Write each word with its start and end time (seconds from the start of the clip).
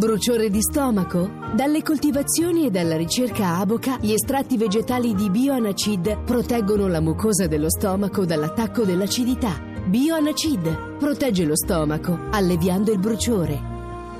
Bruciore 0.00 0.48
di 0.48 0.62
stomaco? 0.62 1.30
Dalle 1.54 1.82
coltivazioni 1.82 2.64
e 2.64 2.70
dalla 2.70 2.96
ricerca 2.96 3.58
Aboca, 3.58 3.98
gli 4.00 4.12
estratti 4.12 4.56
vegetali 4.56 5.14
di 5.14 5.28
Bioanacid 5.28 6.22
proteggono 6.24 6.88
la 6.88 7.02
mucosa 7.02 7.46
dello 7.46 7.68
stomaco 7.68 8.24
dall'attacco 8.24 8.84
dell'acidità. 8.84 9.60
Bioanacid 9.84 10.96
protegge 10.96 11.44
lo 11.44 11.54
stomaco, 11.54 12.18
alleviando 12.30 12.92
il 12.92 12.98
bruciore. 12.98 13.60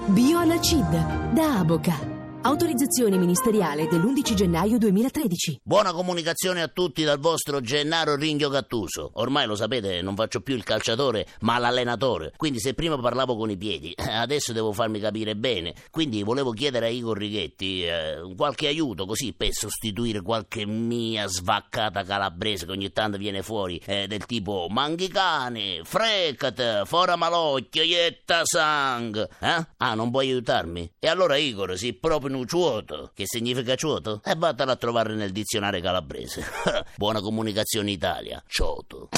Bioanacid 0.05 1.33
da 1.33 1.61
Aboca. 1.61 2.10
Autorizzazione 2.43 3.19
ministeriale 3.19 3.87
dell'11 3.87 4.33
gennaio 4.33 4.79
2013. 4.79 5.61
Buona 5.63 5.93
comunicazione 5.93 6.63
a 6.63 6.69
tutti 6.69 7.05
dal 7.05 7.19
vostro 7.19 7.61
Gennaro 7.61 8.17
Ringhio 8.17 8.49
Gattuso. 8.49 9.11
Ormai 9.17 9.47
lo 9.47 9.55
sapete, 9.55 10.01
non 10.01 10.15
faccio 10.15 10.41
più 10.41 10.55
il 10.55 10.65
calciatore, 10.65 11.27
ma 11.41 11.59
l'allenatore. 11.59 12.33
Quindi 12.39 12.59
se 12.59 12.73
prima 12.73 12.99
parlavo 12.99 13.37
con 13.37 13.51
i 13.51 13.59
piedi, 13.59 13.93
adesso 14.09 14.55
devo 14.55 14.73
farmi 14.73 15.01
capire 15.01 15.37
bene. 15.37 15.75
Quindi 15.91 16.23
volevo 16.23 16.53
chiedere 16.53 16.87
a 16.87 16.89
Igor 16.89 17.19
Righetti 17.19 17.85
eh, 17.85 18.33
qualche 18.35 18.69
aiuto 18.69 19.05
così 19.05 19.35
per 19.35 19.53
sostituire 19.53 20.23
qualche 20.23 20.65
mia 20.65 21.27
svaccata 21.27 22.05
calabrese 22.05 22.65
che 22.65 22.73
ogni 22.73 22.91
tanto 22.91 23.19
viene 23.19 23.43
fuori 23.43 23.79
eh, 23.85 24.07
del 24.07 24.25
tipo 24.25 24.67
manghicane, 24.71 25.83
frecate, 25.85 26.85
fora 26.87 27.17
malocchio, 27.17 27.83
ietta 27.83 28.41
sang. 28.45 29.29
Eh? 29.41 29.67
Ah, 29.77 29.95
non 29.95 30.11
puoi 30.11 30.31
aiutarmi? 30.31 30.91
E 30.99 31.07
allora 31.07 31.37
Igor, 31.37 31.77
si 31.77 31.93
proprio 31.93 32.29
ciuoto, 32.47 33.11
che 33.15 33.25
significa 33.27 33.75
ciuoto? 33.75 34.21
E 34.25 34.35
vattene 34.37 34.71
a 34.73 34.77
trovare 34.77 35.15
nel 35.15 35.33
dizionario 35.33 35.81
calabrese. 35.81 36.45
Buona 36.97 37.21
comunicazione 37.21 37.91
Italia, 37.91 38.43
cioto. 38.47 39.09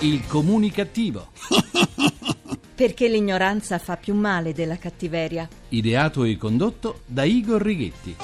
Il 0.00 0.26
comunicativo. 0.26 1.28
Perché 2.74 3.08
l'ignoranza 3.08 3.78
fa 3.78 3.96
più 3.96 4.14
male 4.14 4.52
della 4.52 4.76
cattiveria. 4.76 5.48
Ideato 5.70 6.24
e 6.24 6.36
condotto 6.36 7.00
da 7.06 7.24
Igor 7.24 7.62
Righetti. 7.62 8.16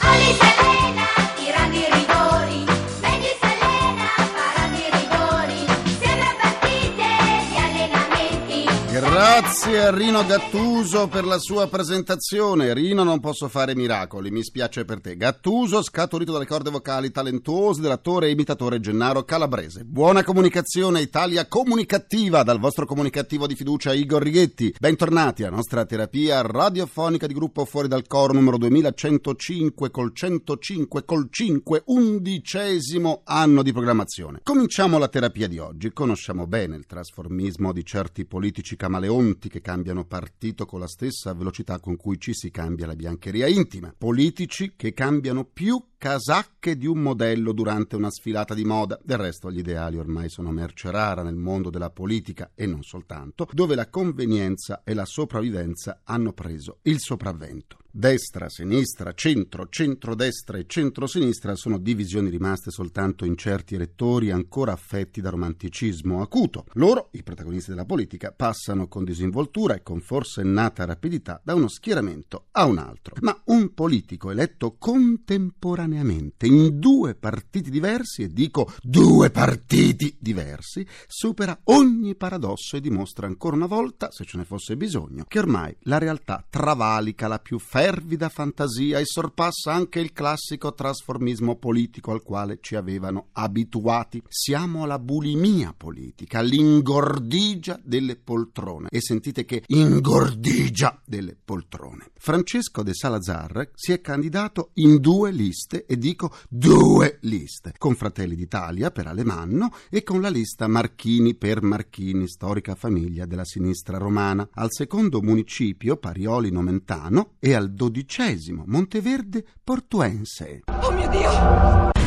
Grazie 9.25 9.85
a 9.85 9.95
Rino 9.95 10.27
Gattuso 10.27 11.07
per 11.07 11.25
la 11.25 11.39
sua 11.39 11.69
presentazione. 11.69 12.75
Rino, 12.75 13.05
non 13.05 13.21
posso 13.21 13.47
fare 13.47 13.77
miracoli, 13.77 14.33
mi 14.33 14.43
spiace 14.43 14.85
per 14.85 15.01
te. 15.01 15.17
Gattuso, 15.17 15.81
scaturito 15.81 16.33
dalle 16.33 16.45
corde 16.45 16.71
vocali 16.71 17.13
talentuose 17.13 17.81
dell'attore 17.81 18.27
e 18.27 18.31
imitatore 18.31 18.81
Gennaro 18.81 19.23
Calabrese. 19.23 19.85
Buona 19.85 20.25
comunicazione 20.25 21.03
Italia 21.03 21.47
comunicativa 21.47 22.43
dal 22.43 22.59
vostro 22.59 22.85
comunicativo 22.85 23.47
di 23.47 23.55
fiducia 23.55 23.93
Igor 23.93 24.25
Righetti. 24.25 24.75
Bentornati 24.77 25.45
alla 25.45 25.55
nostra 25.55 25.85
terapia 25.85 26.43
radiofonica 26.43 27.29
di 27.29 27.35
gruppo 27.35 27.65
Fuori 27.65 27.87
dal 27.87 28.09
Coro 28.09 28.33
numero 28.33 28.59
2105 28.59 29.93
col 29.93 30.13
105 30.13 31.05
col 31.05 31.29
5, 31.31 31.83
undicesimo 31.87 33.21
anno 33.23 33.63
di 33.63 33.71
programmazione. 33.73 34.41
Cominciamo 34.43 34.99
la 34.99 35.07
terapia 35.07 35.47
di 35.47 35.59
oggi. 35.59 35.93
Conosciamo 35.93 36.49
bene 36.49 36.75
il 36.75 36.87
trasformismo 36.87 37.73
di 37.73 37.85
certi 37.85 38.25
politici 38.25 38.75
camaleonti 39.13 39.49
che 39.49 39.61
cambiano 39.61 40.05
partito 40.05 40.65
con 40.65 40.81
la 40.81 40.87
stessa 40.87 41.35
velocità 41.35 41.79
con 41.79 41.97
cui 41.97 42.19
ci 42.19 42.33
si 42.33 42.51
cambia 42.51 42.87
la 42.87 42.97
biancheria 42.97 43.47
intima. 43.47 43.95
Politici 43.97 44.73
che 44.75 44.95
cambiano 44.95 45.45
più 45.45 45.83
casacche 45.99 46.77
di 46.77 46.87
un 46.87 46.99
modello 46.99 47.53
durante 47.53 47.97
una 47.97 48.11
sfilata 48.11 48.55
di 48.55 48.65
moda. 48.65 48.99
Del 49.03 49.19
resto 49.19 49.51
gli 49.51 49.59
ideali 49.59 49.99
ormai 49.99 50.31
sono 50.31 50.51
merce 50.51 50.91
rara 50.91 51.23
nel 51.23 51.37
mondo 51.37 51.69
della 51.69 51.91
politica 51.91 52.53
e 52.55 52.67
non 52.67 52.83
soltanto, 52.83 53.47
dove 53.53 53.75
la 53.75 53.89
convenienza 53.89 54.83
e 54.85 54.95
la 54.95 55.05
sopravvivenza 55.05 56.01
hanno 56.05 56.33
preso 56.33 56.79
il 56.83 56.99
sopravvento. 56.99 57.82
Destra, 57.95 58.49
sinistra, 58.49 59.13
centro, 59.13 59.69
centrodestra 59.69 60.57
e 60.57 60.65
centrosinistra 60.67 61.55
sono 61.55 61.77
divisioni 61.77 62.31
rimaste 62.31 62.71
soltanto 62.71 63.27
in 63.27 63.37
certi 63.37 63.75
elettori 63.75 64.31
ancora 64.31 64.73
affetti 64.73 65.21
da 65.21 65.29
romanticismo 65.29 66.23
acuto. 66.23 66.65
Loro, 66.73 67.11
i 67.13 67.23
protagonisti 67.23 67.69
della 67.69 67.85
politica, 67.85 68.33
passano 68.35 68.89
con 68.89 69.05
disinvoltura 69.05 69.75
e 69.75 69.83
con 69.83 70.01
forsennata 70.01 70.87
rapidità 70.87 71.39
da 71.45 71.55
uno 71.55 71.69
schieramento 71.69 72.47
a 72.53 72.65
un 72.65 72.79
altro. 72.79 73.15
Ma 73.21 73.39
un 73.49 73.75
politico 73.75 74.31
eletto 74.31 74.77
contemporaneamente 74.79 76.47
in 76.47 76.79
due 76.79 77.15
partiti 77.15 77.69
diversi, 77.69 78.23
e 78.23 78.33
dico 78.33 78.73
due 78.81 79.29
partiti 79.29 80.17
diversi, 80.19 80.87
supera 81.07 81.61
ogni 81.65 82.15
paradosso 82.15 82.79
e 82.79 82.81
dimostra 82.81 83.27
ancora 83.27 83.57
una 83.57 83.67
volta, 83.67 84.11
se 84.11 84.25
ce 84.25 84.39
ne 84.39 84.47
fosse 84.47 84.79
bisogno, 84.79 85.27
che 85.29 85.39
ormai 85.39 85.77
la 85.81 85.99
realtà 85.99 86.43
travalica 86.49 87.29
la 87.29 87.39
più 87.39 87.59
fervida 87.83 88.29
fantasia 88.29 89.01
e 89.01 89.05
sorpassa 89.05 89.73
anche 89.73 89.99
il 89.99 90.13
classico 90.13 90.73
trasformismo 90.73 91.57
politico 91.57 92.13
al 92.13 92.23
quale 92.23 92.59
ci 92.61 92.77
avevano 92.77 93.31
abituati. 93.33 94.23
Siamo 94.29 94.85
alla 94.85 95.01
bulimia 95.01 95.75
politica, 95.77 96.39
all'ingordigia 96.39 97.81
delle 97.83 98.15
poltrone. 98.15 98.87
E 98.89 99.01
sentite 99.01 99.45
che 99.45 99.65
ingordigia 99.67 101.01
delle 101.05 101.37
poltrone. 101.45 102.11
Francesco 102.17 102.85
de 102.85 102.95
Salazar 102.95 103.71
si 103.75 103.91
è 103.91 104.01
candidato 104.01 104.71
in 104.75 105.01
due 105.01 105.33
liste, 105.33 105.85
e 105.85 105.99
dico 105.99 106.33
due 106.49 107.19
liste, 107.23 107.75
con 107.79 107.97
Fratelli 107.97 108.37
d'Italia 108.37 108.93
per 108.93 109.09
Alemanno 109.09 109.75
e 109.91 110.05
con 110.05 110.21
la 110.21 110.31
lista 110.31 110.69
Marchini 110.69 111.35
per 111.35 111.63
Marchini, 111.63 112.29
storica 112.29 112.77
famiglia 112.77 113.27
della 113.27 113.45
sinistra 113.45 113.99
romana. 113.99 114.49
Al 114.53 114.69
secondo 114.71 115.21
municipio, 115.21 115.97
Parioli 115.97 116.53
Nomentano, 116.53 117.33
e 117.41 117.55
al 117.55 117.71
dodicesimo 117.73 118.65
Monteverde 118.67 119.45
Portuense. 119.63 120.63
Oh 120.67 120.93
mio 120.93 121.09
Dio! 121.09 121.31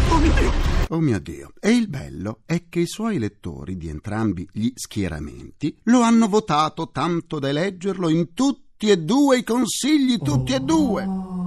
Oh 0.10 0.18
mio 0.18 0.34
Dio! 0.34 0.76
Oh 0.90 1.00
mio 1.00 1.20
Dio. 1.20 1.52
E 1.60 1.72
il 1.72 1.88
bello 1.88 2.42
è 2.46 2.70
che 2.70 2.82
i 2.82 2.88
suoi 2.88 3.16
elettori 3.16 3.76
di 3.76 3.90
entrambi 3.90 4.48
gli 4.52 4.72
schieramenti 4.76 5.76
lo 5.84 6.02
hanno 6.02 6.28
votato 6.28 6.92
tanto 6.92 7.40
da 7.40 7.50
eleggerlo 7.50 8.10
in 8.10 8.34
tutti 8.34 8.90
e 8.90 8.98
due 8.98 9.40
i 9.40 9.44
consigli, 9.44 10.18
tutti 10.20 10.54
e 10.54 10.60
due. 10.60 11.45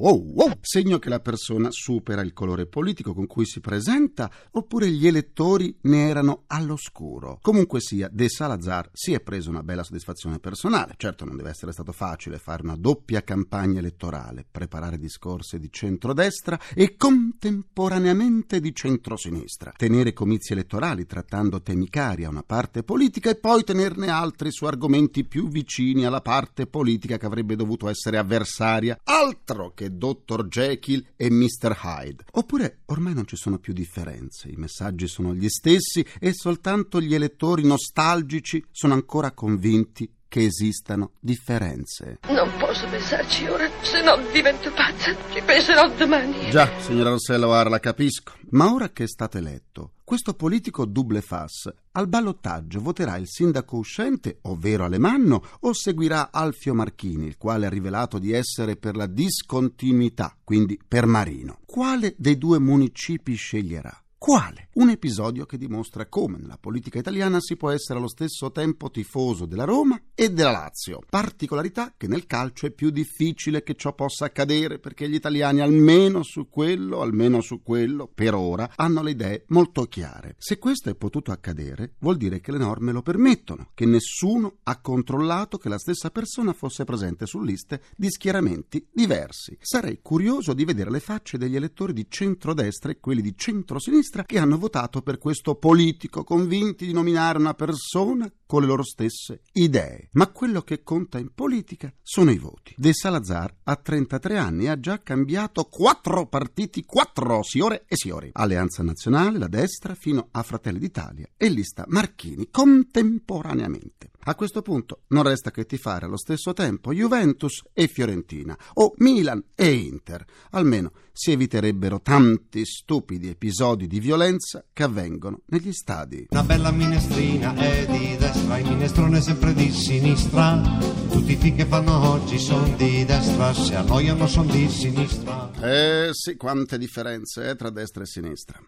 Oh, 0.00 0.22
oh, 0.36 0.58
segno 0.60 1.00
che 1.00 1.08
la 1.08 1.18
persona 1.18 1.70
supera 1.72 2.22
il 2.22 2.32
colore 2.32 2.66
politico 2.66 3.12
con 3.14 3.26
cui 3.26 3.44
si 3.44 3.58
presenta 3.58 4.30
oppure 4.52 4.88
gli 4.88 5.08
elettori 5.08 5.76
ne 5.82 6.08
erano 6.08 6.44
all'oscuro. 6.46 7.40
Comunque 7.42 7.80
sia, 7.80 8.08
De 8.12 8.28
Salazar 8.28 8.90
si 8.92 9.12
è 9.12 9.20
preso 9.20 9.50
una 9.50 9.64
bella 9.64 9.82
soddisfazione 9.82 10.38
personale. 10.38 10.94
Certo 10.96 11.24
non 11.24 11.36
deve 11.36 11.50
essere 11.50 11.72
stato 11.72 11.90
facile 11.90 12.38
fare 12.38 12.62
una 12.62 12.76
doppia 12.76 13.24
campagna 13.24 13.80
elettorale, 13.80 14.46
preparare 14.48 14.98
discorsi 14.98 15.58
di 15.58 15.68
centrodestra 15.68 16.60
e 16.74 16.94
contemporaneamente 16.96 18.60
di 18.60 18.72
centrosinistra, 18.72 19.72
tenere 19.76 20.12
comizi 20.12 20.52
elettorali 20.52 21.06
trattando 21.06 21.60
temi 21.60 21.88
cari 21.88 22.22
a 22.22 22.28
una 22.28 22.44
parte 22.44 22.84
politica 22.84 23.30
e 23.30 23.36
poi 23.36 23.64
tenerne 23.64 24.10
altri 24.10 24.52
su 24.52 24.64
argomenti 24.64 25.24
più 25.24 25.48
vicini 25.48 26.06
alla 26.06 26.20
parte 26.20 26.68
politica 26.68 27.16
che 27.16 27.26
avrebbe 27.26 27.56
dovuto 27.56 27.88
essere 27.88 28.16
avversaria. 28.16 29.00
Altro 29.02 29.72
che 29.74 29.86
Dr. 29.90 30.46
Jekyll 30.46 31.04
e 31.16 31.30
Mr. 31.30 31.78
Hyde. 31.82 32.24
Oppure 32.32 32.80
ormai 32.86 33.14
non 33.14 33.26
ci 33.26 33.36
sono 33.36 33.58
più 33.58 33.72
differenze, 33.72 34.48
i 34.48 34.56
messaggi 34.56 35.06
sono 35.06 35.34
gli 35.34 35.48
stessi 35.48 36.04
e 36.18 36.32
soltanto 36.32 37.00
gli 37.00 37.14
elettori 37.14 37.64
nostalgici 37.64 38.64
sono 38.70 38.94
ancora 38.94 39.32
convinti 39.32 40.10
che 40.28 40.44
esistano 40.44 41.12
differenze. 41.18 42.18
Non 42.28 42.52
posso 42.58 42.86
pensarci 42.88 43.46
ora, 43.46 43.68
se 43.80 44.02
no 44.02 44.18
divento 44.30 44.70
pazza. 44.72 45.16
Ci 45.32 45.42
penserò 45.42 45.90
domani. 45.96 46.50
Già, 46.50 46.78
signora 46.80 47.10
Rossella 47.10 47.48
O'Hara, 47.48 47.70
la 47.70 47.80
capisco. 47.80 48.34
Ma 48.50 48.72
ora 48.72 48.90
che 48.90 49.04
è 49.04 49.08
stato 49.08 49.38
eletto, 49.38 49.92
questo 50.08 50.32
politico 50.32 50.86
double 50.86 51.20
fas 51.20 51.70
al 51.92 52.08
ballottaggio 52.08 52.80
voterà 52.80 53.18
il 53.18 53.28
sindaco 53.28 53.76
uscente, 53.76 54.38
ovvero 54.44 54.86
Alemanno, 54.86 55.44
o 55.60 55.74
seguirà 55.74 56.30
Alfio 56.32 56.72
Marchini, 56.72 57.26
il 57.26 57.36
quale 57.36 57.66
ha 57.66 57.68
rivelato 57.68 58.18
di 58.18 58.32
essere 58.32 58.76
per 58.76 58.96
la 58.96 59.04
discontinuità, 59.04 60.34
quindi 60.42 60.80
per 60.88 61.04
Marino. 61.04 61.58
Quale 61.66 62.14
dei 62.16 62.38
due 62.38 62.58
municipi 62.58 63.34
sceglierà? 63.34 64.02
Quale? 64.18 64.68
Un 64.74 64.90
episodio 64.90 65.46
che 65.46 65.56
dimostra 65.56 66.06
come 66.06 66.38
nella 66.38 66.58
politica 66.58 66.98
italiana 66.98 67.38
si 67.40 67.56
può 67.56 67.70
essere 67.70 68.00
allo 68.00 68.08
stesso 68.08 68.50
tempo 68.50 68.90
tifoso 68.90 69.46
della 69.46 69.62
Roma 69.64 70.00
e 70.12 70.30
della 70.30 70.50
Lazio. 70.50 71.00
Particolarità 71.08 71.94
che 71.96 72.08
nel 72.08 72.26
calcio 72.26 72.66
è 72.66 72.72
più 72.72 72.90
difficile 72.90 73.62
che 73.62 73.76
ciò 73.76 73.94
possa 73.94 74.24
accadere 74.24 74.80
perché 74.80 75.08
gli 75.08 75.14
italiani 75.14 75.60
almeno 75.60 76.24
su 76.24 76.48
quello, 76.48 77.00
almeno 77.00 77.40
su 77.40 77.62
quello, 77.62 78.10
per 78.12 78.34
ora, 78.34 78.72
hanno 78.74 79.02
le 79.02 79.12
idee 79.12 79.44
molto 79.48 79.84
chiare. 79.84 80.34
Se 80.36 80.58
questo 80.58 80.90
è 80.90 80.96
potuto 80.96 81.30
accadere, 81.30 81.94
vuol 82.00 82.16
dire 82.16 82.40
che 82.40 82.50
le 82.50 82.58
norme 82.58 82.90
lo 82.90 83.02
permettono, 83.02 83.70
che 83.72 83.86
nessuno 83.86 84.58
ha 84.64 84.80
controllato 84.80 85.58
che 85.58 85.68
la 85.68 85.78
stessa 85.78 86.10
persona 86.10 86.52
fosse 86.52 86.84
presente 86.84 87.24
su 87.24 87.40
liste 87.40 87.82
di 87.96 88.10
schieramenti 88.10 88.84
diversi. 88.92 89.56
Sarei 89.60 90.00
curioso 90.02 90.54
di 90.54 90.64
vedere 90.64 90.90
le 90.90 91.00
facce 91.00 91.38
degli 91.38 91.56
elettori 91.56 91.92
di 91.92 92.06
centrodestra 92.08 92.90
e 92.90 92.98
quelli 92.98 93.22
di 93.22 93.34
centrosinistra 93.36 94.06
sinistra 94.08 94.24
che 94.24 94.38
hanno 94.38 94.56
votato 94.56 95.02
per 95.02 95.18
questo 95.18 95.54
politico, 95.56 96.24
convinti 96.24 96.86
di 96.86 96.92
nominare 96.92 97.38
una 97.38 97.52
persona 97.52 98.30
con 98.46 98.62
le 98.62 98.66
loro 98.66 98.82
stesse 98.82 99.42
idee. 99.52 100.08
Ma 100.12 100.28
quello 100.28 100.62
che 100.62 100.82
conta 100.82 101.18
in 101.18 101.30
politica 101.34 101.92
sono 102.02 102.30
i 102.30 102.38
voti. 102.38 102.74
De 102.76 102.94
Salazar 102.94 103.54
a 103.64 103.76
33 103.76 104.38
anni 104.38 104.68
ha 104.68 104.80
già 104.80 105.02
cambiato 105.02 105.64
quattro 105.64 106.26
partiti, 106.26 106.84
quattro 106.84 107.42
signore 107.42 107.84
e 107.86 107.96
signori. 107.96 108.30
Alleanza 108.32 108.82
Nazionale, 108.82 109.38
la 109.38 109.48
destra, 109.48 109.94
fino 109.94 110.28
a 110.30 110.42
Fratelli 110.42 110.78
d'Italia 110.78 111.28
e 111.36 111.48
lista 111.50 111.84
Marchini 111.86 112.48
contemporaneamente. 112.50 114.10
A 114.28 114.34
questo 114.34 114.60
punto 114.60 115.04
non 115.08 115.22
resta 115.22 115.50
che 115.50 115.64
tifare 115.64 116.04
allo 116.04 116.18
stesso 116.18 116.52
tempo 116.52 116.92
Juventus 116.92 117.62
e 117.72 117.88
Fiorentina 117.88 118.54
o 118.74 118.92
Milan 118.98 119.42
e 119.54 119.72
Inter. 119.72 120.22
Almeno 120.50 120.92
si 121.12 121.32
eviterebbero 121.32 122.02
tanti 122.02 122.66
stupidi 122.66 123.30
episodi 123.30 123.86
di 123.86 123.98
violenza 124.00 124.66
che 124.70 124.82
avvengono 124.82 125.40
negli 125.46 125.72
stadi. 125.72 126.26
Una 126.28 126.42
bella 126.42 126.70
minestrina 126.70 127.54
è 127.54 127.86
di 127.86 128.18
destra, 128.18 128.58
il 128.58 128.68
minestrone 128.68 129.16
è 129.16 129.20
sempre 129.22 129.54
di 129.54 129.70
sinistra. 129.72 130.60
Tutti 131.08 131.32
i 131.32 131.36
film 131.36 131.56
che 131.56 131.64
fanno 131.64 132.10
oggi 132.10 132.38
sono 132.38 132.68
di 132.76 133.06
destra, 133.06 133.54
se 133.54 133.76
annoiano 133.76 134.26
sono 134.26 134.52
di 134.52 134.68
sinistra. 134.68 135.50
Eh 135.58 136.10
sì, 136.12 136.36
quante 136.36 136.76
differenze 136.76 137.48
eh, 137.48 137.56
tra 137.56 137.70
destra 137.70 138.02
e 138.02 138.06
sinistra. 138.06 138.60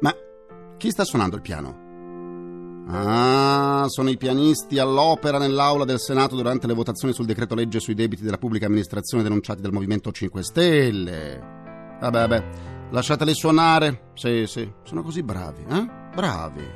Ma 0.00 0.12
chi 0.76 0.90
sta 0.90 1.04
suonando 1.04 1.36
il 1.36 1.42
piano? 1.42 1.86
Ah, 2.90 3.84
sono 3.88 4.08
i 4.08 4.16
pianisti 4.16 4.78
all'opera 4.78 5.36
nell'aula 5.36 5.84
del 5.84 6.00
Senato 6.00 6.34
durante 6.36 6.66
le 6.66 6.72
votazioni 6.72 7.12
sul 7.12 7.26
decreto 7.26 7.54
legge 7.54 7.80
sui 7.80 7.94
debiti 7.94 8.22
della 8.22 8.38
pubblica 8.38 8.64
amministrazione 8.64 9.22
denunciati 9.22 9.60
dal 9.60 9.72
Movimento 9.72 10.10
5 10.10 10.42
Stelle. 10.42 11.38
Vabbè, 12.00 12.26
vabbè, 12.26 12.44
lasciateli 12.90 13.34
suonare. 13.34 14.10
Sì, 14.14 14.44
sì, 14.46 14.72
sono 14.84 15.02
così 15.02 15.22
bravi, 15.22 15.64
eh? 15.68 15.86
Bravi. 16.14 16.66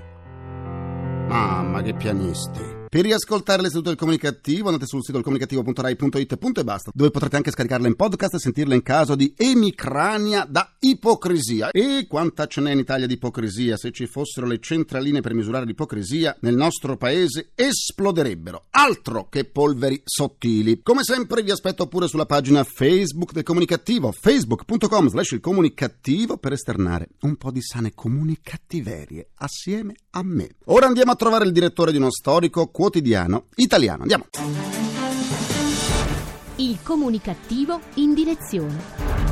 Mamma, 1.28 1.80
che 1.80 1.94
pianisti. 1.94 2.71
Per 2.92 3.00
riascoltare 3.00 3.62
l'istituto 3.62 3.88
del 3.88 3.96
comunicativo 3.96 4.66
andate 4.66 4.84
sul 4.84 5.02
sito 5.02 5.22
comunicativo.rai.it 5.22 6.38
e 6.58 6.62
basta, 6.62 6.90
dove 6.92 7.10
potrete 7.10 7.36
anche 7.36 7.50
scaricarla 7.50 7.86
in 7.86 7.96
podcast 7.96 8.34
e 8.34 8.38
sentirla 8.38 8.74
in 8.74 8.82
caso 8.82 9.14
di 9.14 9.32
emicrania 9.34 10.44
da 10.46 10.74
ipocrisia. 10.78 11.70
E 11.70 12.04
quanta 12.06 12.46
ce 12.46 12.60
n'è 12.60 12.70
in 12.70 12.80
Italia 12.80 13.06
di 13.06 13.14
ipocrisia? 13.14 13.78
Se 13.78 13.92
ci 13.92 14.04
fossero 14.04 14.46
le 14.46 14.58
centraline 14.58 15.22
per 15.22 15.32
misurare 15.32 15.64
l'ipocrisia, 15.64 16.36
nel 16.40 16.54
nostro 16.54 16.98
paese 16.98 17.52
esploderebbero. 17.54 18.66
Altro 18.68 19.26
che 19.30 19.46
polveri 19.46 20.02
sottili. 20.04 20.82
Come 20.82 21.02
sempre 21.02 21.42
vi 21.42 21.50
aspetto 21.50 21.86
pure 21.86 22.08
sulla 22.08 22.26
pagina 22.26 22.62
Facebook 22.62 23.32
del 23.32 23.42
comunicativo, 23.42 24.12
facebook.com 24.12 25.08
slash 25.08 25.30
il 25.30 25.40
comunicativo 25.40 26.36
per 26.36 26.52
esternare 26.52 27.08
un 27.22 27.36
po' 27.36 27.50
di 27.50 27.62
sane 27.62 27.94
comunicattiverie 27.94 29.30
assieme 29.36 29.94
a 30.10 30.22
me. 30.22 30.56
Ora 30.66 30.88
andiamo 30.88 31.12
a 31.12 31.16
trovare 31.16 31.46
il 31.46 31.52
direttore 31.52 31.90
di 31.90 31.96
uno 31.96 32.10
storico 32.10 32.68
quotidiano 32.82 33.44
italiano. 33.54 34.02
Andiamo. 34.02 34.24
Il 36.56 36.78
comunicativo 36.82 37.78
in 37.94 38.12
direzione. 38.12 39.31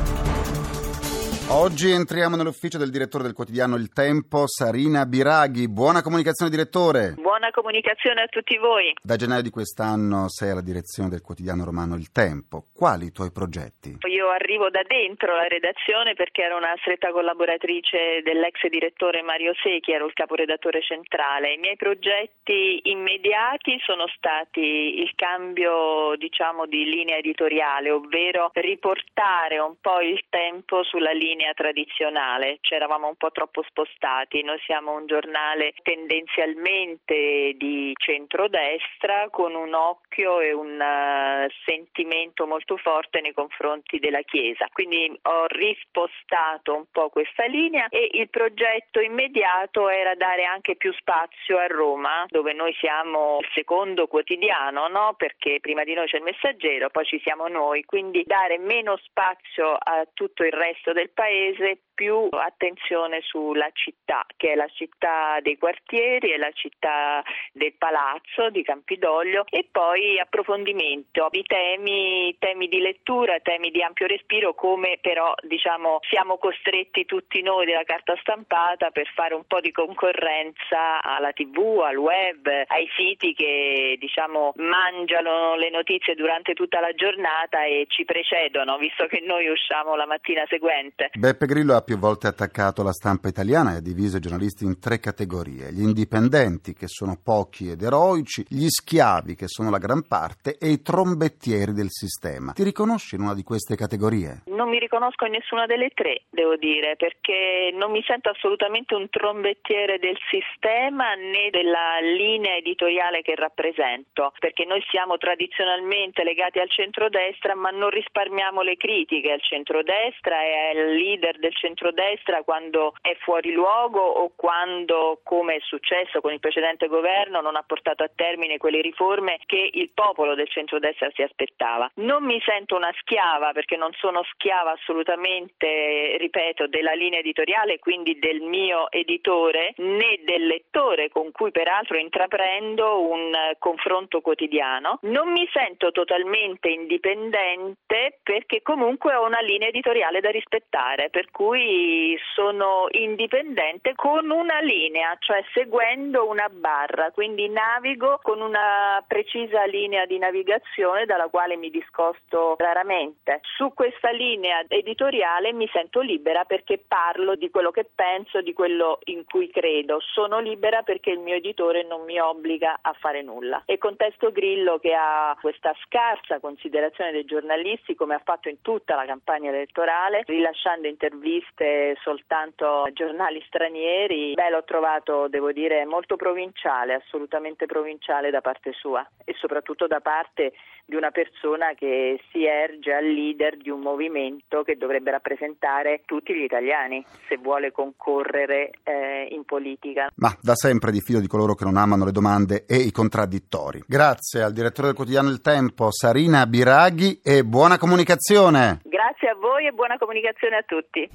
Oggi 1.53 1.91
entriamo 1.91 2.37
nell'ufficio 2.37 2.77
del 2.77 2.91
direttore 2.91 3.23
del 3.23 3.33
quotidiano 3.33 3.75
Il 3.75 3.91
Tempo, 3.91 4.47
Sarina 4.47 5.05
Biraghi. 5.05 5.67
Buona 5.67 6.01
comunicazione, 6.01 6.49
direttore. 6.49 7.15
Buona 7.19 7.51
comunicazione 7.51 8.21
a 8.21 8.27
tutti 8.27 8.55
voi. 8.55 8.95
Da 9.03 9.17
gennaio 9.17 9.41
di 9.41 9.49
quest'anno 9.49 10.29
sei 10.29 10.51
alla 10.51 10.63
direzione 10.63 11.09
del 11.09 11.21
quotidiano 11.21 11.65
romano 11.65 11.95
Il 11.95 12.09
Tempo. 12.09 12.71
Quali 12.73 13.07
i 13.07 13.11
tuoi 13.11 13.31
progetti? 13.33 13.97
Io 14.07 14.29
arrivo 14.29 14.69
da 14.69 14.81
dentro 14.87 15.35
la 15.35 15.47
redazione 15.47 16.13
perché 16.13 16.43
ero 16.43 16.55
una 16.55 16.71
stretta 16.79 17.11
collaboratrice 17.11 18.23
dell'ex 18.23 18.69
direttore 18.69 19.21
Mario 19.21 19.51
Secchi, 19.61 19.91
ero 19.91 20.05
il 20.07 20.13
caporedattore 20.13 20.81
centrale. 20.81 21.51
I 21.53 21.57
miei 21.57 21.75
progetti 21.75 22.79
immediati 22.85 23.75
sono 23.83 24.07
stati 24.15 25.03
il 25.03 25.11
cambio, 25.15 26.15
diciamo, 26.15 26.65
di 26.65 26.85
linea 26.85 27.17
editoriale, 27.17 27.91
ovvero 27.91 28.51
riportare 28.53 29.59
un 29.59 29.75
po' 29.81 29.99
il 29.99 30.23
tempo 30.29 30.83
sulla 30.83 31.11
linea 31.11 31.39
tradizionale. 31.53 32.57
Ci 32.61 32.73
eravamo 32.73 33.07
un 33.07 33.15
po' 33.15 33.31
troppo 33.31 33.63
spostati. 33.63 34.43
Noi 34.43 34.59
siamo 34.65 34.93
un 34.93 35.05
giornale 35.07 35.73
tendenzialmente 35.81 37.53
di 37.55 37.93
centrodestra 37.97 39.29
con 39.29 39.55
un 39.55 39.73
occhio 39.73 40.39
e 40.39 40.53
un 40.53 40.79
uh, 40.79 41.49
sentimento 41.65 42.45
molto 42.45 42.77
forte 42.77 43.21
nei 43.21 43.33
confronti 43.33 43.99
della 43.99 44.21
Chiesa. 44.21 44.67
Quindi 44.71 45.11
ho 45.23 45.45
rispostato 45.47 46.75
un 46.75 46.85
po' 46.91 47.09
questa 47.09 47.45
linea 47.45 47.87
e 47.89 48.09
il 48.13 48.29
progetto 48.29 48.99
immediato 48.99 49.89
era 49.89 50.15
dare 50.15 50.45
anche 50.45 50.75
più 50.75 50.93
spazio 50.93 51.57
a 51.57 51.67
Roma, 51.67 52.25
dove 52.27 52.53
noi 52.53 52.73
siamo 52.79 53.39
il 53.41 53.49
secondo 53.53 54.07
quotidiano, 54.07 54.87
no? 54.87 55.15
Perché 55.17 55.59
prima 55.59 55.83
di 55.83 55.93
noi 55.93 56.07
c'è 56.07 56.17
il 56.17 56.23
messaggero, 56.23 56.89
poi 56.89 57.05
ci 57.05 57.19
siamo 57.23 57.47
noi, 57.47 57.83
quindi 57.83 58.23
dare 58.25 58.57
meno 58.57 58.97
spazio 58.97 59.73
a 59.73 60.05
tutto 60.13 60.43
il 60.43 60.51
resto 60.51 60.93
del 60.93 61.09
paese 61.31 61.79
più 61.93 62.27
attenzione 62.31 63.21
sulla 63.21 63.69
città, 63.73 64.25
che 64.35 64.51
è 64.51 64.55
la 64.55 64.67
città 64.67 65.39
dei 65.41 65.57
quartieri, 65.57 66.31
è 66.31 66.37
la 66.37 66.51
città 66.51 67.23
del 67.53 67.73
palazzo 67.77 68.49
di 68.49 68.63
Campidoglio 68.63 69.45
e 69.49 69.67
poi 69.71 70.19
approfondimento. 70.19 71.27
Di 71.31 71.43
temi, 71.43 72.35
temi 72.37 72.50
di 72.71 72.79
lettura, 72.79 73.37
temi 73.43 73.69
di 73.69 73.83
ampio 73.83 74.07
respiro, 74.07 74.53
come 74.53 74.97
però 75.01 75.33
diciamo 75.43 75.99
siamo 76.07 76.37
costretti 76.37 77.03
tutti 77.03 77.41
noi 77.41 77.65
della 77.65 77.83
carta 77.83 78.15
stampata 78.21 78.91
per 78.91 79.11
fare 79.13 79.35
un 79.35 79.43
po' 79.45 79.59
di 79.59 79.73
concorrenza 79.73 81.03
alla 81.03 81.33
TV, 81.33 81.83
al 81.83 81.97
web, 81.97 82.47
ai 82.47 82.87
siti 82.95 83.33
che 83.33 83.97
diciamo 83.99 84.53
mangiano 84.55 85.55
le 85.55 85.69
notizie 85.69 86.15
durante 86.15 86.53
tutta 86.53 86.79
la 86.79 86.93
giornata 86.95 87.65
e 87.65 87.87
ci 87.89 88.05
precedono, 88.05 88.77
visto 88.77 89.05
che 89.07 89.19
noi 89.19 89.49
usciamo 89.49 89.97
la 89.97 90.07
mattina 90.07 90.45
seguente. 90.47 91.09
Beppe 91.11 91.47
Grillo 91.47 91.75
ha 91.75 91.81
più 91.81 91.97
volte 91.97 92.27
attaccato 92.27 92.83
la 92.83 92.93
stampa 92.93 93.27
italiana 93.27 93.73
e 93.73 93.77
ha 93.77 93.81
diviso 93.81 94.15
i 94.15 94.21
giornalisti 94.21 94.63
in 94.63 94.79
tre 94.79 94.99
categorie: 94.99 95.73
gli 95.73 95.83
indipendenti, 95.83 96.71
che 96.71 96.87
sono 96.87 97.19
pochi 97.21 97.69
ed 97.69 97.81
eroici, 97.81 98.45
gli 98.47 98.69
schiavi, 98.69 99.35
che 99.35 99.47
sono 99.47 99.69
la 99.69 99.77
gran 99.77 100.07
parte, 100.07 100.55
e 100.57 100.69
i 100.69 100.81
trombettieri 100.81 101.73
del 101.73 101.89
sistema. 101.89 102.53
Ti 102.61 102.67
riconosci 102.67 103.15
in 103.15 103.21
una 103.21 103.33
di 103.33 103.41
queste 103.41 103.75
categorie? 103.75 104.43
Non 104.53 104.69
mi 104.69 104.77
riconosco 104.77 105.25
in 105.25 105.31
nessuna 105.31 105.65
delle 105.65 105.89
tre, 105.95 106.25
devo 106.29 106.57
dire, 106.57 106.95
perché 106.95 107.71
non 107.73 107.89
mi 107.89 108.03
sento 108.05 108.29
assolutamente 108.29 108.93
un 108.93 109.09
trombettiere 109.09 109.97
del 109.97 110.15
sistema 110.29 111.15
né 111.15 111.49
della 111.49 111.97
linea 112.01 112.55
editoriale 112.57 113.23
che 113.23 113.33
rappresento, 113.33 114.31
perché 114.37 114.65
noi 114.65 114.79
siamo 114.91 115.17
tradizionalmente 115.17 116.23
legati 116.23 116.59
al 116.59 116.69
centrodestra, 116.69 117.55
ma 117.55 117.71
non 117.71 117.89
risparmiamo 117.89 118.61
le 118.61 118.77
critiche 118.77 119.31
al 119.31 119.41
centrodestra 119.41 120.43
e 120.43 120.77
al 120.77 120.93
leader 120.93 121.39
del 121.39 121.55
centrodestra 121.55 122.43
quando 122.43 122.93
è 123.01 123.17
fuori 123.21 123.53
luogo 123.53 124.05
o 124.05 124.33
quando, 124.35 125.19
come 125.23 125.55
è 125.55 125.59
successo 125.61 126.21
con 126.21 126.31
il 126.31 126.39
precedente 126.39 126.85
governo, 126.85 127.41
non 127.41 127.55
ha 127.55 127.63
portato 127.65 128.03
a 128.03 128.11
termine 128.13 128.59
quelle 128.59 128.81
riforme 128.81 129.39
che 129.47 129.67
il 129.73 129.89
popolo 129.91 130.35
del 130.35 130.47
centrodestra 130.47 131.09
si 131.15 131.23
aspettava. 131.23 131.89
Non 131.95 132.23
mi 132.23 132.39
sento 132.51 132.75
una 132.75 132.91
schiava 132.99 133.53
perché 133.53 133.77
non 133.77 133.91
sono 133.93 134.23
schiava 134.33 134.71
assolutamente, 134.71 136.17
ripeto, 136.17 136.67
della 136.67 136.91
linea 136.91 137.19
editoriale, 137.19 137.79
quindi 137.79 138.19
del 138.19 138.41
mio 138.41 138.91
editore, 138.91 139.73
né 139.77 140.19
del 140.25 140.45
lettore 140.47 141.09
con 141.09 141.31
cui 141.31 141.51
peraltro 141.51 141.97
intraprendo 141.97 143.07
un 143.07 143.31
confronto 143.57 144.19
quotidiano. 144.19 144.99
Non 145.03 145.31
mi 145.31 145.47
sento 145.53 145.91
totalmente 145.91 146.67
indipendente 146.67 148.19
perché 148.21 148.61
comunque 148.61 149.15
ho 149.15 149.25
una 149.25 149.39
linea 149.39 149.69
editoriale 149.69 150.19
da 150.19 150.29
rispettare, 150.29 151.09
per 151.09 151.31
cui 151.31 152.17
sono 152.35 152.87
indipendente 152.91 153.93
con 153.95 154.29
una 154.29 154.59
linea, 154.59 155.15
cioè 155.19 155.41
seguendo 155.53 156.27
una 156.27 156.49
barra, 156.49 157.11
quindi 157.11 157.47
navigo 157.47 158.19
con 158.21 158.41
una 158.41 159.03
precisa 159.07 159.63
linea 159.65 160.05
di 160.05 160.17
navigazione 160.17 161.05
dalla 161.05 161.27
quale 161.27 161.55
mi 161.55 161.69
discosto 161.69 162.30
raramente. 162.57 163.41
Su 163.55 163.73
questa 163.73 164.11
linea 164.11 164.63
editoriale 164.67 165.53
mi 165.53 165.67
sento 165.71 165.99
libera 166.01 166.45
perché 166.45 166.77
parlo 166.77 167.35
di 167.35 167.49
quello 167.49 167.71
che 167.71 167.89
penso, 167.93 168.41
di 168.41 168.53
quello 168.53 168.99
in 169.05 169.23
cui 169.25 169.49
credo. 169.49 169.99
Sono 169.99 170.39
libera 170.39 170.81
perché 170.81 171.11
il 171.11 171.19
mio 171.19 171.35
editore 171.35 171.83
non 171.83 172.03
mi 172.03 172.19
obbliga 172.19 172.79
a 172.81 172.93
fare 172.93 173.21
nulla. 173.21 173.63
E 173.65 173.77
contesto 173.77 174.31
Grillo 174.31 174.79
che 174.79 174.93
ha 174.93 175.35
questa 175.39 175.73
scarsa 175.85 176.39
considerazione 176.39 177.11
dei 177.11 177.25
giornalisti 177.25 177.95
come 177.95 178.15
ha 178.15 178.21
fatto 178.23 178.49
in 178.49 178.61
tutta 178.61 178.95
la 178.95 179.05
campagna 179.05 179.49
elettorale, 179.49 180.23
rilasciando 180.25 180.87
interviste 180.87 181.97
soltanto 182.01 182.83
a 182.83 182.91
giornali 182.91 183.43
stranieri, 183.47 184.33
beh, 184.33 184.49
l'ho 184.49 184.63
trovato, 184.63 185.27
devo 185.27 185.51
dire, 185.51 185.85
molto 185.85 186.15
provinciale, 186.15 186.93
assolutamente 186.93 187.65
provinciale 187.65 188.29
da 188.29 188.41
parte 188.41 188.71
sua 188.73 189.07
e 189.25 189.33
soprattutto 189.37 189.87
da 189.87 189.99
parte 189.99 190.53
di 190.85 190.95
una 190.95 191.11
persona 191.11 191.73
che 191.73 192.20
si 192.31 192.45
erge 192.45 192.93
al 192.93 193.05
leader 193.05 193.57
di 193.57 193.69
un 193.69 193.81
movimento 193.81 194.63
che 194.63 194.75
dovrebbe 194.75 195.11
rappresentare 195.11 196.03
tutti 196.05 196.33
gli 196.33 196.43
italiani 196.43 197.03
se 197.27 197.37
vuole 197.37 197.71
concorrere 197.71 198.71
eh, 198.83 199.27
in 199.31 199.43
politica. 199.45 200.09
Ma 200.15 200.35
da 200.41 200.55
sempre 200.55 200.91
diffido 200.91 201.19
di 201.19 201.27
coloro 201.27 201.55
che 201.55 201.63
non 201.63 201.77
amano 201.77 202.05
le 202.05 202.11
domande 202.11 202.65
e 202.67 202.77
i 202.77 202.91
contraddittori. 202.91 203.83
Grazie 203.87 204.43
al 204.43 204.53
direttore 204.53 204.87
del 204.87 204.95
quotidiano 204.95 205.29
Il 205.29 205.41
Tempo, 205.41 205.91
Sarina 205.91 206.45
Biraghi 206.45 207.19
e 207.23 207.43
buona 207.43 207.77
comunicazione. 207.77 208.81
Grazie 208.83 209.29
a 209.29 209.35
voi 209.35 209.67
e 209.67 209.71
buona 209.71 209.97
comunicazione 209.97 210.57
a 210.57 210.63
tutti. 210.63 211.09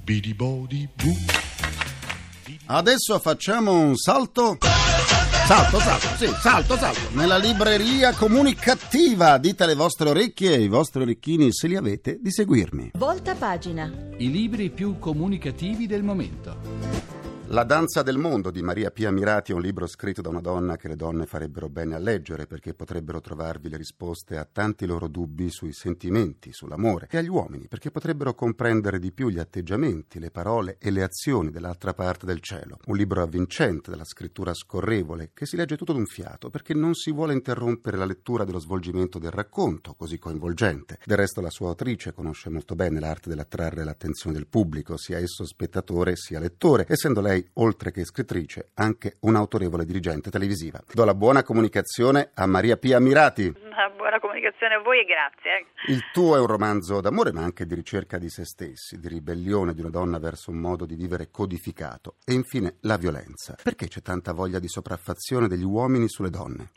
Adesso 2.67 3.19
facciamo 3.19 3.71
un 3.71 3.95
salto. 3.95 4.57
Salto, 5.47 5.79
salto, 5.79 6.07
sì, 6.17 6.27
salto, 6.41 6.75
salto. 6.75 6.99
Nella 7.13 7.37
libreria 7.37 8.11
comunicativa. 8.11 9.37
Dite 9.37 9.63
alle 9.63 9.75
vostre 9.75 10.09
orecchie 10.09 10.51
e 10.51 10.55
ai 10.55 10.67
vostri 10.67 11.03
orecchini, 11.03 11.53
se 11.53 11.67
li 11.67 11.77
avete, 11.77 12.17
di 12.19 12.31
seguirmi. 12.31 12.91
Volta 12.95 13.33
pagina. 13.33 13.89
I 14.17 14.29
libri 14.29 14.69
più 14.69 14.99
comunicativi 14.99 15.87
del 15.87 16.03
momento. 16.03 17.16
La 17.49 17.63
danza 17.63 18.03
del 18.03 18.17
mondo 18.17 18.51
di 18.51 18.61
Maria 18.61 18.91
Pia 18.91 19.09
Mirati 19.09 19.53
è 19.53 19.55
un 19.55 19.61
libro 19.61 19.87
scritto 19.87 20.21
da 20.21 20.27
una 20.27 20.41
donna 20.41 20.75
che 20.75 20.89
le 20.89 20.97
donne 20.97 21.25
farebbero 21.25 21.69
bene 21.69 21.95
a 21.95 21.97
leggere 21.97 22.45
perché 22.45 22.73
potrebbero 22.73 23.21
trovarvi 23.21 23.69
le 23.69 23.77
risposte 23.77 24.35
a 24.35 24.43
tanti 24.43 24.85
loro 24.85 25.07
dubbi 25.07 25.49
sui 25.49 25.71
sentimenti, 25.71 26.51
sull'amore 26.51 27.07
e 27.09 27.17
agli 27.17 27.29
uomini 27.29 27.69
perché 27.69 27.89
potrebbero 27.89 28.33
comprendere 28.33 28.99
di 28.99 29.13
più 29.13 29.29
gli 29.29 29.39
atteggiamenti, 29.39 30.19
le 30.19 30.29
parole 30.29 30.75
e 30.77 30.91
le 30.91 31.03
azioni 31.03 31.49
dell'altra 31.49 31.93
parte 31.93 32.25
del 32.25 32.41
cielo. 32.41 32.79
Un 32.87 32.97
libro 32.97 33.23
avvincente 33.23 33.91
dalla 33.91 34.03
scrittura 34.03 34.53
scorrevole 34.53 35.31
che 35.33 35.45
si 35.45 35.55
legge 35.55 35.77
tutto 35.77 35.93
d'un 35.93 36.05
fiato 36.05 36.49
perché 36.49 36.73
non 36.73 36.95
si 36.95 37.13
vuole 37.13 37.31
interrompere 37.31 37.95
la 37.95 38.05
lettura 38.05 38.43
dello 38.43 38.59
svolgimento 38.59 39.19
del 39.19 39.31
racconto 39.31 39.93
così 39.93 40.19
coinvolgente. 40.19 40.99
Del 41.05 41.17
resto 41.17 41.39
la 41.39 41.49
sua 41.49 41.69
autrice 41.69 42.11
conosce 42.11 42.49
molto 42.49 42.75
bene 42.75 42.99
l'arte 42.99 43.29
dell'attrarre 43.29 43.85
l'attenzione 43.85 44.35
del 44.35 44.47
pubblico, 44.47 44.97
sia 44.97 45.17
esso 45.17 45.45
spettatore 45.45 46.17
sia 46.17 46.39
lettore, 46.39 46.85
essendo 46.89 47.21
lei 47.21 47.35
oltre 47.53 47.91
che 47.91 48.05
scrittrice, 48.05 48.69
anche 48.75 49.17
un'autorevole 49.21 49.85
dirigente 49.85 50.29
televisiva. 50.29 50.81
Do 50.93 51.03
la 51.03 51.13
buona 51.13 51.43
comunicazione 51.43 52.31
a 52.33 52.45
Maria 52.45 52.77
Pia 52.77 52.99
Mirati. 52.99 53.53
Una 53.63 53.89
buona 53.95 54.19
comunicazione 54.19 54.75
a 54.75 54.79
voi 54.79 55.01
e 55.01 55.05
grazie. 55.05 55.67
Il 55.87 56.01
tuo 56.11 56.35
è 56.35 56.39
un 56.39 56.47
romanzo 56.47 57.01
d'amore, 57.01 57.31
ma 57.31 57.43
anche 57.43 57.65
di 57.65 57.75
ricerca 57.75 58.17
di 58.17 58.29
se 58.29 58.45
stessi, 58.45 58.99
di 58.99 59.07
ribellione 59.07 59.73
di 59.73 59.81
una 59.81 59.89
donna 59.89 60.19
verso 60.19 60.51
un 60.51 60.57
modo 60.57 60.85
di 60.85 60.95
vivere 60.95 61.29
codificato. 61.29 62.15
E 62.25 62.33
infine 62.33 62.75
la 62.81 62.97
violenza. 62.97 63.55
Perché 63.61 63.87
c'è 63.87 64.01
tanta 64.01 64.33
voglia 64.33 64.59
di 64.59 64.67
sopraffazione 64.67 65.47
degli 65.47 65.63
uomini 65.63 66.07
sulle 66.07 66.29
donne? 66.29 66.71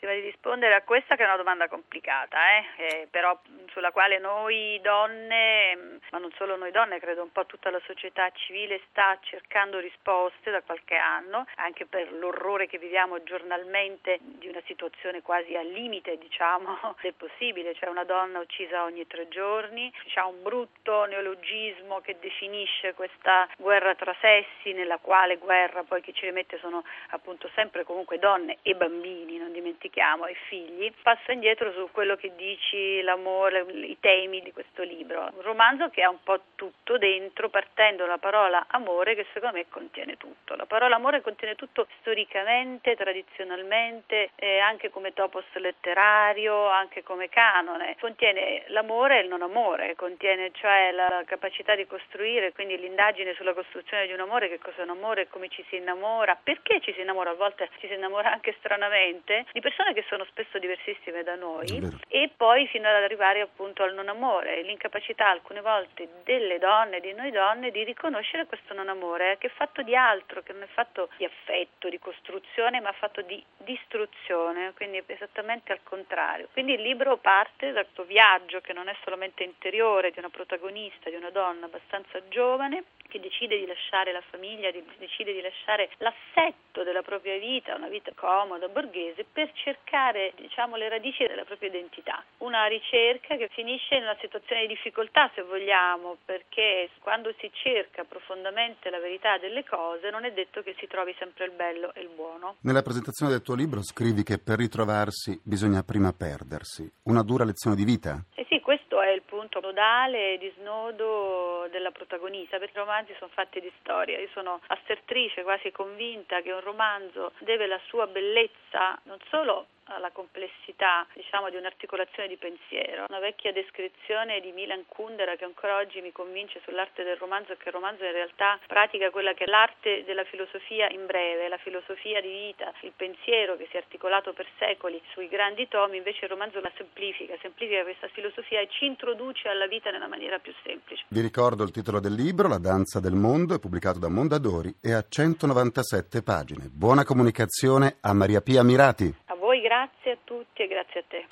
Rispondere 0.61 0.75
a 0.75 0.85
questa, 0.85 1.15
che 1.15 1.23
è 1.23 1.25
una 1.25 1.37
domanda 1.37 1.67
complicata, 1.67 2.37
eh? 2.51 2.65
Eh, 2.75 3.07
però 3.09 3.35
sulla 3.71 3.89
quale 3.89 4.19
noi 4.19 4.79
donne, 4.83 5.99
ma 6.11 6.19
non 6.19 6.31
solo 6.37 6.55
noi 6.55 6.69
donne, 6.69 6.99
credo 6.99 7.23
un 7.23 7.31
po' 7.31 7.47
tutta 7.47 7.71
la 7.71 7.81
società 7.85 8.29
civile 8.31 8.79
sta 8.89 9.17
cercando 9.21 9.79
risposte 9.79 10.51
da 10.51 10.61
qualche 10.61 10.97
anno, 10.97 11.47
anche 11.55 11.87
per 11.87 12.11
l'orrore 12.13 12.67
che 12.67 12.77
viviamo 12.77 13.23
giornalmente 13.23 14.19
di 14.21 14.47
una 14.49 14.61
situazione 14.67 15.23
quasi 15.23 15.55
al 15.55 15.65
limite, 15.65 16.19
diciamo, 16.19 16.95
del 17.01 17.15
possibile, 17.15 17.73
cioè 17.73 17.89
una 17.89 18.03
donna 18.03 18.37
uccisa 18.37 18.83
ogni 18.83 19.07
tre 19.07 19.27
giorni, 19.29 19.91
c'è 20.09 20.21
un 20.21 20.43
brutto 20.43 21.05
neologismo 21.05 22.01
che 22.01 22.17
definisce 22.19 22.93
questa 22.93 23.49
guerra 23.57 23.95
tra 23.95 24.15
sessi, 24.21 24.73
nella 24.73 24.99
quale 24.99 25.37
guerra 25.37 25.81
poi 25.81 26.01
chi 26.01 26.13
ci 26.13 26.25
rimette 26.25 26.59
sono 26.59 26.83
appunto 27.09 27.49
sempre 27.55 27.83
comunque 27.83 28.19
donne 28.19 28.57
e 28.61 28.75
bambini, 28.75 29.39
dimentichiamo, 29.81 30.27
e 30.27 30.35
figli. 30.47 30.93
Passo 31.01 31.31
indietro 31.31 31.71
su 31.73 31.89
quello 31.91 32.15
che 32.15 32.31
dici, 32.35 33.01
l'amore, 33.01 33.65
i 33.71 33.97
temi 33.99 34.41
di 34.41 34.51
questo 34.53 34.83
libro. 34.83 35.31
Un 35.35 35.41
romanzo 35.41 35.89
che 35.89 36.03
ha 36.03 36.09
un 36.09 36.21
po' 36.23 36.39
tutto 36.55 36.97
dentro, 36.97 37.49
partendo 37.49 38.03
dalla 38.03 38.19
parola 38.19 38.65
amore 38.69 39.15
che 39.15 39.25
secondo 39.33 39.57
me 39.57 39.65
contiene 39.69 40.17
tutto. 40.17 40.55
La 40.55 40.65
parola 40.65 40.95
amore 40.95 41.21
contiene 41.21 41.55
tutto 41.55 41.87
storicamente, 41.99 42.95
tradizionalmente, 42.95 44.29
eh, 44.35 44.59
anche 44.59 44.89
come 44.89 45.13
topos 45.13 45.45
letterario, 45.53 46.67
anche 46.67 47.01
come 47.01 47.29
canone. 47.29 47.95
Contiene 47.99 48.63
l'amore 48.67 49.19
e 49.19 49.21
il 49.23 49.27
non 49.27 49.41
amore, 49.41 49.95
contiene 49.95 50.51
cioè 50.53 50.91
la 50.91 51.23
capacità 51.25 51.75
di 51.75 51.87
costruire, 51.87 52.53
quindi 52.53 52.77
l'indagine 52.77 53.33
sulla 53.33 53.53
costruzione 53.53 54.05
di 54.05 54.13
un 54.13 54.19
amore, 54.19 54.49
che 54.49 54.59
cos'è 54.59 54.83
un 54.83 54.89
amore, 54.89 55.27
come 55.29 55.49
ci 55.49 55.65
si 55.69 55.77
innamora, 55.77 56.37
perché 56.41 56.79
ci 56.81 56.93
si 56.93 57.01
innamora, 57.01 57.31
a 57.31 57.35
volte 57.35 57.69
ci 57.79 57.87
si 57.87 57.93
innamora 57.93 58.31
anche 58.31 58.55
stranamente, 58.59 59.45
di 59.51 59.61
persone 59.71 59.93
che 59.93 60.03
sono 60.07 60.25
spesso 60.25 60.59
diversissime 60.59 61.23
da 61.23 61.35
noi 61.35 61.81
e 62.09 62.29
poi 62.35 62.67
fino 62.67 62.87
ad 62.89 62.95
arrivare 62.95 63.39
appunto 63.39 63.83
al 63.83 63.93
non 63.93 64.09
amore, 64.09 64.61
l'incapacità 64.63 65.29
alcune 65.29 65.61
volte 65.61 66.07
delle 66.23 66.59
donne, 66.59 66.99
di 66.99 67.13
noi 67.13 67.31
donne, 67.31 67.71
di 67.71 67.83
riconoscere 67.83 68.45
questo 68.45 68.73
non 68.73 68.89
amore 68.89 69.37
che 69.39 69.47
è 69.47 69.51
fatto 69.51 69.81
di 69.81 69.95
altro, 69.95 70.43
che 70.43 70.51
non 70.51 70.63
è 70.63 70.67
fatto 70.67 71.09
di 71.17 71.23
affetto, 71.23 71.89
di 71.89 71.99
costruzione, 71.99 72.81
ma 72.81 72.91
fatto 72.91 73.21
di 73.21 73.41
distruzione, 73.57 74.73
quindi 74.75 75.01
esattamente 75.05 75.71
al 75.71 75.79
contrario. 75.83 76.49
Quindi 76.51 76.73
il 76.73 76.81
libro 76.81 77.17
parte 77.17 77.71
da 77.71 77.83
questo 77.83 78.03
viaggio 78.03 78.59
che 78.59 78.73
non 78.73 78.89
è 78.89 78.95
solamente 79.03 79.43
interiore 79.43 80.11
di 80.11 80.19
una 80.19 80.29
protagonista, 80.29 81.09
di 81.09 81.15
una 81.15 81.29
donna 81.29 81.65
abbastanza 81.65 82.19
giovane, 82.27 82.83
che 83.11 83.19
decide 83.19 83.59
di 83.59 83.65
lasciare 83.65 84.13
la 84.13 84.23
famiglia, 84.29 84.71
decide 84.97 85.33
di 85.33 85.41
lasciare 85.41 85.89
l'assetto 85.97 86.83
della 86.83 87.01
propria 87.01 87.37
vita, 87.37 87.75
una 87.75 87.89
vita 87.89 88.11
comoda, 88.15 88.69
borghese, 88.69 89.25
per 89.29 89.51
cercare 89.53 90.31
diciamo, 90.37 90.77
le 90.77 90.87
radici 90.87 91.27
della 91.27 91.43
propria 91.43 91.67
identità. 91.67 92.23
Una 92.37 92.65
ricerca 92.67 93.35
che 93.35 93.49
finisce 93.49 93.95
in 93.95 94.03
una 94.03 94.15
situazione 94.21 94.61
di 94.61 94.67
difficoltà, 94.67 95.29
se 95.35 95.41
vogliamo, 95.41 96.17
perché 96.23 96.89
quando 97.01 97.33
si 97.39 97.51
cerca 97.51 98.05
profondamente 98.05 98.89
la 98.89 98.99
verità 98.99 99.37
delle 99.37 99.65
cose 99.65 100.09
non 100.09 100.23
è 100.23 100.31
detto 100.31 100.63
che 100.63 100.73
si 100.79 100.87
trovi 100.87 101.13
sempre 101.19 101.45
il 101.45 101.51
bello 101.51 101.93
e 101.93 101.99
il 101.99 102.09
buono. 102.15 102.55
Nella 102.61 102.81
presentazione 102.81 103.33
del 103.33 103.41
tuo 103.41 103.55
libro 103.55 103.83
scrivi 103.83 104.23
che 104.23 104.39
per 104.39 104.57
ritrovarsi 104.57 105.37
bisogna 105.43 105.83
prima 105.83 106.13
perdersi. 106.13 106.89
Una 107.03 107.23
dura 107.23 107.43
lezione 107.43 107.75
di 107.75 107.83
vita? 107.83 108.23
Eh 108.35 108.45
sì, 108.47 108.61
questo 108.61 108.90
è 108.99 109.09
il 109.09 109.21
punto 109.21 109.61
nodale 109.61 110.37
di 110.37 110.51
snodo 110.57 111.67
della 111.69 111.91
protagonista, 111.91 112.57
perché 112.57 112.77
i 112.77 112.81
romanzi 112.81 113.15
sono 113.17 113.31
fatti 113.33 113.61
di 113.61 113.71
storia. 113.79 114.19
Io 114.19 114.27
sono 114.33 114.59
assertrice, 114.67 115.43
quasi 115.43 115.71
convinta 115.71 116.41
che 116.41 116.51
un 116.51 116.61
romanzo 116.61 117.31
deve 117.39 117.67
la 117.67 117.79
sua 117.87 118.07
bellezza 118.07 118.99
non 119.03 119.17
solo 119.29 119.67
alla 119.85 120.11
complessità 120.11 121.05
diciamo, 121.13 121.49
di 121.49 121.57
un'articolazione 121.57 122.27
di 122.27 122.37
pensiero. 122.37 123.05
Una 123.09 123.19
vecchia 123.19 123.51
descrizione 123.51 124.39
di 124.39 124.51
Milan 124.51 124.85
Kundera 124.87 125.35
che 125.35 125.45
ancora 125.45 125.77
oggi 125.77 126.01
mi 126.01 126.11
convince 126.11 126.61
sull'arte 126.63 127.03
del 127.03 127.17
romanzo 127.17 127.55
che 127.57 127.67
il 127.67 127.73
romanzo 127.73 128.05
in 128.05 128.11
realtà 128.11 128.59
pratica 128.67 129.09
quella 129.09 129.33
che 129.33 129.43
è 129.43 129.47
l'arte 129.47 130.03
della 130.03 130.23
filosofia 130.23 130.89
in 130.89 131.05
breve, 131.05 131.47
la 131.47 131.57
filosofia 131.57 132.21
di 132.21 132.29
vita, 132.29 132.73
il 132.81 132.93
pensiero 132.95 133.57
che 133.57 133.67
si 133.69 133.75
è 133.75 133.79
articolato 133.79 134.33
per 134.33 134.47
secoli 134.57 135.01
sui 135.11 135.27
grandi 135.27 135.67
tomi, 135.67 135.97
invece 135.97 136.25
il 136.25 136.31
romanzo 136.31 136.59
la 136.61 136.71
semplifica, 136.75 137.35
semplifica 137.41 137.83
questa 137.83 138.07
filosofia 138.09 138.59
e 138.59 138.69
ci 138.69 138.80
introduce 138.85 139.47
alla 139.47 139.67
vita 139.67 139.89
nella 139.91 140.07
maniera 140.07 140.39
più 140.39 140.53
semplice. 140.63 141.05
Vi 141.09 141.21
ricordo 141.21 141.63
il 141.63 141.71
titolo 141.71 141.99
del 141.99 142.13
libro, 142.13 142.47
La 142.47 142.57
danza 142.57 142.99
del 142.99 143.13
mondo, 143.13 143.55
è 143.55 143.59
pubblicato 143.59 143.99
da 143.99 144.09
Mondadori 144.09 144.75
e 144.81 144.93
ha 144.93 145.05
197 145.07 146.21
pagine. 146.23 146.69
Buona 146.71 147.03
comunicazione 147.03 147.97
a 148.01 148.13
Maria 148.13 148.41
Pia 148.41 148.63
Mirati. 148.63 149.13
A 149.25 149.35
voi 149.35 149.61
grazie 149.61 150.11
a 150.11 150.17
tutti 150.23 150.61
e 150.63 150.67
grazie 150.67 150.99
a 150.99 151.03
te. 151.07 151.25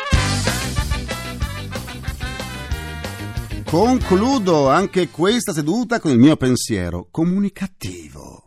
Concludo 3.69 4.67
anche 4.67 5.09
questa 5.09 5.51
seduta 5.51 5.99
con 5.99 6.09
il 6.09 6.17
mio 6.17 6.35
pensiero 6.37 7.07
comunicativo. 7.11 8.45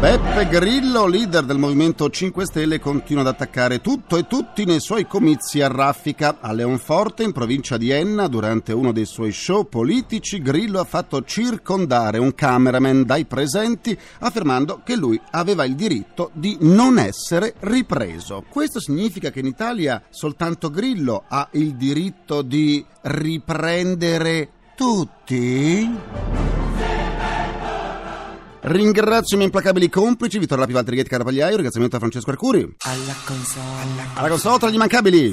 Beppe 0.00 0.46
Grillo, 0.46 1.06
leader 1.08 1.42
del 1.42 1.58
Movimento 1.58 2.08
5 2.08 2.46
Stelle, 2.46 2.78
continua 2.78 3.22
ad 3.22 3.26
attaccare 3.26 3.80
tutto 3.80 4.16
e 4.16 4.28
tutti 4.28 4.64
nei 4.64 4.78
suoi 4.78 5.08
comizi 5.08 5.60
a 5.60 5.66
raffica. 5.66 6.36
A 6.40 6.52
Leonforte, 6.52 7.24
in 7.24 7.32
provincia 7.32 7.76
di 7.76 7.90
Enna, 7.90 8.28
durante 8.28 8.72
uno 8.72 8.92
dei 8.92 9.06
suoi 9.06 9.32
show 9.32 9.68
politici, 9.68 10.40
Grillo 10.40 10.78
ha 10.78 10.84
fatto 10.84 11.24
circondare 11.24 12.18
un 12.18 12.32
cameraman 12.32 13.02
dai 13.02 13.24
presenti, 13.24 13.98
affermando 14.20 14.82
che 14.84 14.94
lui 14.94 15.20
aveva 15.32 15.64
il 15.64 15.74
diritto 15.74 16.30
di 16.32 16.56
non 16.60 17.00
essere 17.00 17.54
ripreso. 17.58 18.44
Questo 18.48 18.78
significa 18.78 19.30
che 19.30 19.40
in 19.40 19.46
Italia 19.46 20.00
soltanto 20.10 20.70
Grillo 20.70 21.24
ha 21.26 21.48
il 21.54 21.74
diritto 21.74 22.42
di 22.42 22.86
riprendere 23.00 24.48
tutti? 24.76 26.67
Ringrazio 28.60 29.34
i 29.34 29.38
miei 29.38 29.44
implacabili 29.46 29.88
complici, 29.88 30.38
Vittorio 30.38 30.62
Lapi, 30.64 30.74
Valtteri 30.74 30.96
Ghetti, 30.96 31.08
Carapagliaio, 31.08 31.54
ringraziamento 31.54 31.96
a 31.96 31.98
Francesco 31.98 32.30
Arcuri. 32.30 32.74
Alla 32.78 33.14
console. 33.24 34.08
Alla 34.14 34.28
console 34.28 34.58
tra 34.58 34.70
gli 34.70 34.74
immancabili. 34.74 35.32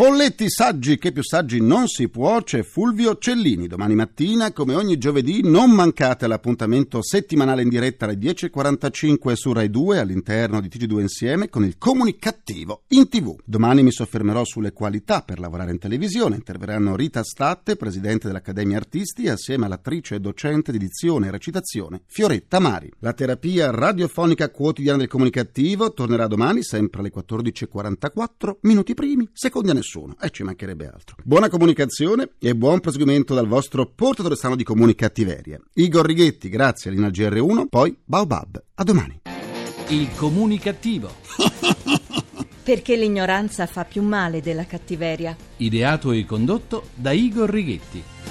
Folletti! 0.00 0.48
Saggi, 0.48 0.96
che 0.96 1.12
più 1.12 1.22
saggi 1.22 1.60
non 1.60 1.86
si 1.86 2.08
può, 2.08 2.40
c'è 2.40 2.62
Fulvio 2.62 3.18
Cellini. 3.18 3.66
Domani 3.66 3.94
mattina, 3.94 4.50
come 4.50 4.74
ogni 4.74 4.96
giovedì, 4.96 5.42
non 5.42 5.72
mancate 5.72 6.26
l'appuntamento 6.26 7.02
settimanale 7.02 7.60
in 7.60 7.68
diretta 7.68 8.06
alle 8.06 8.14
10.45 8.14 9.34
su 9.34 9.52
Rai 9.52 9.68
2 9.68 9.98
all'interno 9.98 10.62
di 10.62 10.68
TG2 10.68 11.00
Insieme 11.00 11.50
con 11.50 11.66
il 11.66 11.76
comunicativo 11.76 12.84
in 12.88 13.10
tv. 13.10 13.36
Domani 13.44 13.82
mi 13.82 13.92
soffermerò 13.92 14.42
sulle 14.44 14.72
qualità 14.72 15.20
per 15.20 15.38
lavorare 15.38 15.72
in 15.72 15.78
televisione. 15.78 16.36
Interverranno 16.36 16.96
Rita 16.96 17.22
Statte, 17.22 17.76
presidente 17.76 18.26
dell'Accademia 18.26 18.78
Artisti, 18.78 19.28
assieme 19.28 19.66
all'attrice 19.66 20.14
e 20.14 20.20
docente 20.20 20.72
di 20.72 20.78
dizione 20.78 21.26
e 21.26 21.30
recitazione 21.30 22.04
Fioretta 22.06 22.58
Mari. 22.58 22.90
La 23.00 23.12
terapia 23.12 23.70
radiofonica 23.70 24.48
quotidiana 24.48 24.96
del 24.96 25.08
comunicativo 25.08 25.92
tornerà 25.92 26.26
domani, 26.26 26.62
sempre 26.62 27.00
alle 27.00 27.12
14.44, 27.14 28.56
minuti 28.62 28.94
primi, 28.94 29.28
secondi 29.34 29.68
a 29.68 29.74
nessuno 29.74 29.88
nessuno 29.90 30.14
e 30.20 30.30
ci 30.30 30.44
mancherebbe 30.44 30.86
altro. 30.86 31.16
Buona 31.24 31.48
comunicazione 31.48 32.30
e 32.38 32.54
buon 32.54 32.78
proseguimento 32.78 33.34
dal 33.34 33.48
vostro 33.48 33.86
portatore 33.86 34.36
sano 34.36 34.54
di 34.54 34.62
comunicattiveria. 34.62 35.58
Igor 35.74 36.06
Righetti, 36.06 36.48
grazie 36.48 36.90
all'Ina 36.90 37.08
GR1, 37.08 37.66
poi 37.68 37.96
Baobab. 38.04 38.62
A 38.74 38.84
domani. 38.84 39.20
Il 39.88 40.08
comunicativo. 40.14 41.10
Perché 42.62 42.94
l'ignoranza 42.94 43.66
fa 43.66 43.84
più 43.84 44.02
male 44.02 44.40
della 44.40 44.64
cattiveria. 44.64 45.36
Ideato 45.56 46.12
e 46.12 46.24
condotto 46.24 46.90
da 46.94 47.10
Igor 47.10 47.50
Righetti. 47.50 48.29